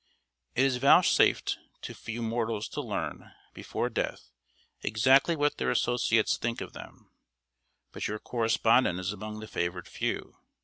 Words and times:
]It 0.55 0.65
is 0.65 0.77
vouchsafed 0.77 1.59
to 1.83 1.93
few 1.93 2.23
mortals 2.23 2.67
to 2.69 2.81
learn, 2.81 3.33
before 3.53 3.87
death, 3.87 4.31
exactly 4.81 5.35
what 5.35 5.57
their 5.59 5.69
associates 5.69 6.37
think 6.37 6.59
of 6.59 6.73
them; 6.73 7.11
but 7.91 8.07
your 8.07 8.17
correspondent 8.17 8.99
is 8.99 9.13
among 9.13 9.41
the 9.41 9.47
favored 9.47 9.87
few. 9.87 10.37